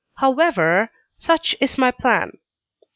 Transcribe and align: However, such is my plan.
However, 0.15 0.89
such 1.19 1.55
is 1.61 1.77
my 1.77 1.91
plan. 1.91 2.39